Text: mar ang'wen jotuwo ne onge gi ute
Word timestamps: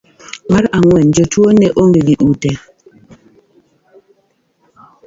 mar 0.51 0.65
ang'wen 0.77 1.07
jotuwo 1.15 1.49
ne 1.59 1.67
onge 1.81 1.99
gi 2.07 2.15
ute 2.29 2.51